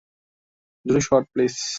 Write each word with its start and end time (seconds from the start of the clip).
দুটো 0.85 1.01
shot, 1.01 1.23
please. 1.33 1.55